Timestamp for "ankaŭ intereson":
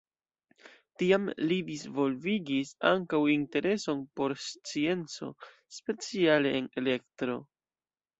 2.91-4.01